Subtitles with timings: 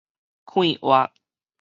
[0.45, 1.11] 快活